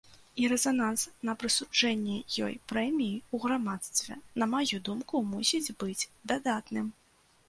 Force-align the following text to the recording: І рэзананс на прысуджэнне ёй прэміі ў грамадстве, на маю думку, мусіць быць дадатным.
І 0.43 0.47
рэзананс 0.51 1.01
на 1.27 1.33
прысуджэнне 1.41 2.15
ёй 2.45 2.55
прэміі 2.71 3.17
ў 3.19 3.35
грамадстве, 3.43 4.17
на 4.45 4.47
маю 4.55 4.79
думку, 4.87 5.21
мусіць 5.35 5.73
быць 5.85 6.09
дадатным. 6.33 6.87